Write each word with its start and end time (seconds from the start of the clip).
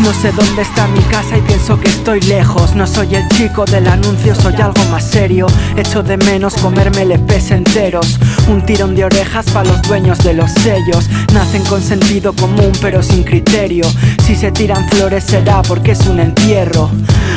No 0.00 0.12
sé 0.12 0.32
dónde 0.32 0.62
está 0.62 0.86
mi 0.88 1.00
casa 1.02 1.36
y 1.36 1.42
pienso 1.42 1.78
que 1.78 1.88
estoy 1.88 2.20
lejos. 2.22 2.74
No 2.74 2.86
soy 2.86 3.14
el 3.14 3.28
chico 3.28 3.64
del 3.64 3.86
anuncio, 3.86 4.34
soy 4.34 4.54
algo 4.54 4.82
más 4.90 5.04
serio. 5.04 5.46
Echo 5.76 6.02
de 6.02 6.16
menos 6.16 6.54
comerme 6.54 7.04
LPs 7.04 7.50
enteros. 7.52 8.18
Un 8.48 8.64
tirón 8.64 8.94
de 8.94 9.04
orejas 9.04 9.46
para 9.50 9.68
los 9.68 9.82
dueños 9.82 10.18
de 10.18 10.34
los 10.34 10.50
sellos. 10.52 11.08
Nacen 11.32 11.64
con 11.64 11.82
sentido 11.82 12.32
común 12.32 12.72
pero 12.80 13.02
sin 13.02 13.22
criterio. 13.22 13.84
Si 14.26 14.34
se 14.34 14.50
tiran 14.50 14.88
flores 14.88 15.24
será 15.24 15.62
porque 15.62 15.92
es 15.92 16.06
un 16.06 16.20
entierro. 16.20 16.90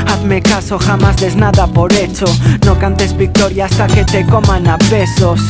Hazme 0.07 0.41
caso, 0.41 0.79
jamás 0.79 1.17
des 1.17 1.35
nada 1.35 1.67
por 1.67 1.93
hecho. 1.93 2.25
No 2.65 2.77
cantes 2.79 3.15
victoria 3.17 3.65
hasta 3.65 3.87
que 3.87 4.03
te 4.05 4.25
coman 4.25 4.67
a 4.67 4.77
besos. 4.89 5.41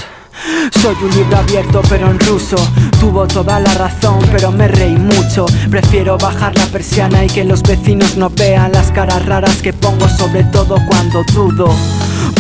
Soy 0.82 0.96
un 1.02 1.12
libro 1.12 1.38
abierto 1.38 1.82
pero 1.90 2.10
en 2.10 2.20
ruso. 2.20 2.56
Tuvo 3.00 3.28
toda 3.28 3.60
la 3.60 3.74
razón 3.74 4.20
pero 4.32 4.52
me 4.52 4.68
reí 4.68 4.96
mucho. 4.96 5.46
Prefiero 5.70 6.18
bajar 6.18 6.58
la 6.58 6.66
persiana 6.68 7.24
y 7.24 7.28
que 7.28 7.44
los 7.44 7.62
vecinos 7.64 8.18
no 8.18 8.30
vean 8.30 8.72
Las 8.72 8.92
caras 8.92 9.26
raras 9.26 9.62
que 9.62 9.74
pongo 9.74 10.08
sobre 10.10 10.44
todo 10.46 10.78
cuando 10.88 11.24
dudo. 11.34 11.74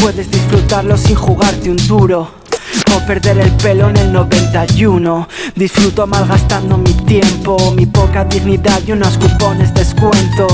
Puedes 0.01 0.29
disfrutarlo 0.29 0.97
sin 0.97 1.15
jugarte 1.15 1.69
un 1.69 1.87
duro. 1.87 2.29
O 2.95 3.05
perder 3.05 3.39
el 3.39 3.51
pelo 3.51 3.89
en 3.89 3.97
el 3.97 4.13
91 4.13 5.27
Disfruto 5.55 6.07
malgastando 6.07 6.77
mi 6.77 6.93
tiempo, 6.93 7.73
mi 7.75 7.85
poca 7.85 8.25
dignidad 8.25 8.81
y 8.85 8.91
unos 8.91 9.17
cupones 9.17 9.73
descuento 9.73 10.47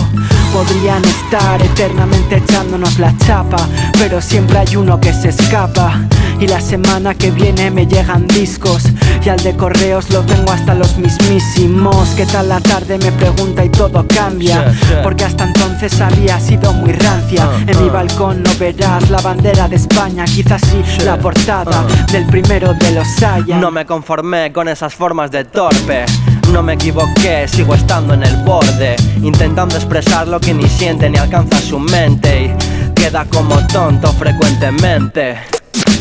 Podrían 0.54 1.04
estar 1.06 1.62
eternamente 1.62 2.38
echándonos 2.38 3.00
la 3.00 3.16
chapa 3.18 3.68
Pero 3.98 4.22
siempre 4.22 4.60
hay 4.60 4.76
uno 4.76 5.00
que 5.00 5.14
se 5.14 5.30
escapa 5.30 6.02
y 6.42 6.48
la 6.48 6.60
semana 6.60 7.14
que 7.14 7.30
viene 7.30 7.70
me 7.70 7.86
llegan 7.86 8.28
discos 8.28 8.86
Y 9.24 9.30
al 9.30 9.38
de 9.44 9.56
correos 9.56 10.10
lo 10.10 10.22
tengo 10.22 10.52
hasta 10.52 10.74
los 10.74 10.98
mismísimos 10.98 12.10
¿Qué 12.18 12.26
tal 12.26 12.50
la 12.50 12.60
tarde? 12.60 12.98
Me 12.98 13.12
pregunta 13.12 13.64
y 13.64 13.70
todo 13.70 14.04
cambia 14.08 14.74
Porque 15.04 15.24
hasta 15.24 15.44
entonces 15.44 16.02
había 16.02 16.40
sido 16.40 16.74
muy 16.74 16.94
rancia 16.94 17.48
ah, 17.48 17.60
En 17.68 17.80
mi 17.84 17.90
ah. 17.90 17.94
balcón 17.94 18.42
no 18.42 18.50
verás 18.60 19.08
la 19.12 19.22
bandera 19.22 19.68
de 19.68 19.76
España 19.76 20.26
Quizás 20.26 20.62
sí 20.62 20.82
la 21.06 21.16
portada 21.20 21.86
ah. 21.88 22.12
del 22.12 22.26
primero 22.26 22.74
de 22.74 22.92
los 22.92 23.22
Haya 23.22 23.58
No 23.58 23.70
me 23.70 23.86
conformé 23.86 24.52
con 24.52 24.68
esas 24.68 24.96
formas 24.96 25.30
de 25.30 25.46
torpe 25.46 26.06
no 26.52 26.62
me 26.62 26.74
equivoqué, 26.74 27.48
sigo 27.48 27.76
estando 27.76 28.14
en 28.14 28.24
el 28.24 28.36
borde 28.44 28.96
Intentando 29.22 29.76
expresar 29.76 30.28
lo 30.28 30.40
que 30.40 30.54
ni 30.54 30.68
siente 30.68 31.10
ni 31.10 31.18
alcanza 31.18 31.60
su 31.60 31.80
mente 31.80 32.46
Y 32.46 32.94
queda 32.94 33.26
como 33.26 33.56
tonto 33.68 34.12
frecuentemente 34.14 35.38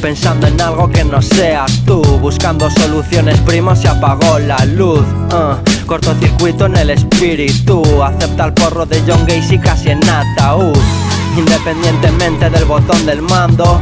Pensando 0.03 0.47
en 0.47 0.61
algo 0.61 0.91
que 0.91 1.05
no 1.05 1.20
seas 1.23 1.84
tú 1.84 2.03
Buscando 2.20 2.70
soluciones. 2.70 3.39
Primo 3.41 3.77
se 3.77 3.89
apagó 3.89 4.39
la 4.39 4.65
luz 4.65 5.05
uh, 5.33 5.87
Cortocircuito 5.87 6.67
en 6.67 6.77
el 6.77 6.91
espíritu 6.91 8.03
Acepta 8.03 8.47
el 8.47 8.55
porro 8.55 8.87
de 8.87 9.03
John 9.07 9.25
Gacy 9.27 9.59
casi 9.59 9.91
en 9.91 10.09
ataúd 10.09 10.77
Independientemente 11.37 12.51
del 12.51 12.64
botón 12.64 13.07
del 13.07 13.23
mando 13.23 13.81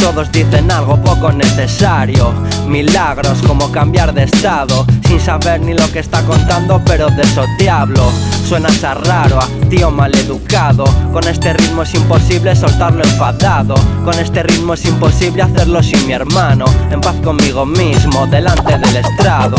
todos 0.00 0.32
dicen 0.32 0.70
algo 0.70 0.96
poco 0.96 1.30
necesario. 1.30 2.32
Milagros 2.66 3.38
como 3.46 3.70
cambiar 3.70 4.12
de 4.12 4.24
estado. 4.24 4.86
Sin 5.06 5.20
saber 5.20 5.60
ni 5.60 5.74
lo 5.74 5.90
que 5.92 6.00
está 6.00 6.22
contando 6.22 6.80
pero 6.84 7.08
de 7.10 7.22
eso 7.22 7.44
te 7.58 7.68
hablo. 7.68 8.10
Suenas 8.48 8.82
a 8.82 8.94
raro, 8.94 9.38
a 9.38 9.46
tío 9.68 9.90
maleducado. 9.90 10.84
Con 11.12 11.26
este 11.28 11.52
ritmo 11.52 11.82
es 11.82 11.94
imposible 11.94 12.56
soltarlo 12.56 13.04
enfadado. 13.04 13.74
Con 14.04 14.18
este 14.18 14.42
ritmo 14.42 14.74
es 14.74 14.84
imposible 14.86 15.42
hacerlo 15.42 15.82
sin 15.82 16.06
mi 16.06 16.14
hermano. 16.14 16.64
En 16.90 17.00
paz 17.00 17.16
conmigo 17.22 17.66
mismo, 17.66 18.26
delante 18.26 18.78
del 18.78 18.96
estrado 18.96 19.56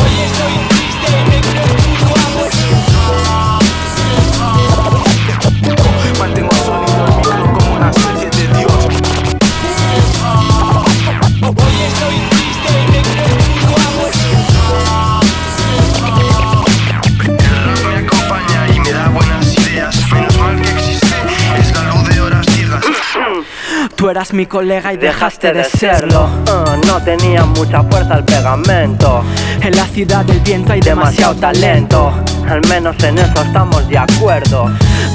Tú 23.96 24.10
eras 24.10 24.34
mi 24.34 24.46
colega 24.46 24.94
y 24.94 24.98
dejaste, 24.98 25.54
de 25.54 25.64
serlo. 25.64 26.26
Uh, 26.26 26.88
no 26.88 27.02
tenía 27.04 27.46
mucha 27.46 27.84
fuerza 27.84 28.16
el 28.16 28.24
pegamento. 28.24 29.24
En 29.62 29.76
la 29.76 29.86
ciudad 29.86 30.24
del 30.26 30.40
viento 30.40 30.74
hay 30.74 30.80
demasiado 30.80 31.36
talento. 31.36 32.14
Al 32.48 32.62
menos 32.68 33.02
en 33.04 33.18
eso 33.18 33.42
estamos 33.42 33.88
de 33.90 33.98
acuerdo. 33.98 34.66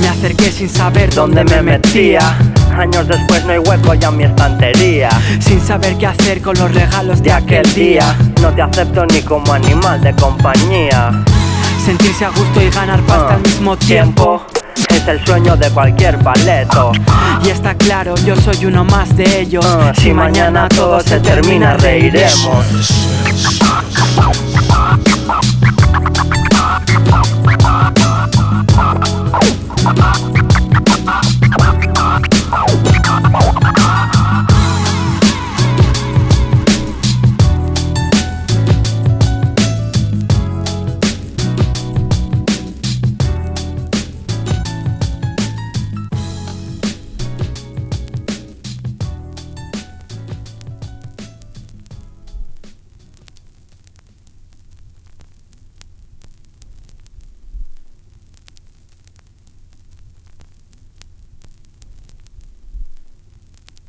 Me 0.01 0.09
acerqué 0.09 0.51
sin 0.51 0.69
saber 0.69 1.15
dónde 1.15 1.45
me 1.45 1.63
metía. 1.63 2.37
Años 2.77 3.09
después 3.09 3.45
no 3.45 3.53
hay 3.53 3.59
hueco 3.59 3.95
ya 3.95 4.09
en 4.09 4.17
mi 4.17 4.25
estantería. 4.25 5.11
Sin 5.41 5.61
saber 5.61 5.97
qué 5.97 6.07
hacer 6.07 6.43
con 6.43 6.59
los 6.59 6.73
regalos 6.75 7.23
de 7.23 7.33
aquel 7.33 7.75
día. 7.75 8.17
No 8.43 8.53
te 8.53 8.63
acepto 8.63 9.07
ni 9.07 9.23
como 9.23 9.53
animal 9.53 10.01
de 10.03 10.15
compañía. 10.15 11.11
Sentirse 11.85 12.25
a 12.25 12.31
gusto 12.31 12.61
y 12.61 12.69
ganar 12.69 13.01
pasta 13.03 13.35
al 13.35 13.43
mismo 13.43 13.77
tiempo 13.77 14.45
es 15.07 15.21
el 15.21 15.27
sueño 15.27 15.57
de 15.57 15.71
cualquier 15.71 16.19
paleto. 16.19 16.93
Y 17.45 17.51
está 17.51 17.75
claro, 17.75 18.15
yo 18.25 18.37
soy 18.37 18.67
uno 18.67 18.85
más 18.85 19.15
de 19.17 19.41
ellos. 19.41 19.65
Ah, 19.67 19.93
si 19.95 20.13
mañana 20.13 20.69
todo 20.69 21.01
se 21.01 21.21
termina, 21.21 21.77
reiremos. 21.77 22.65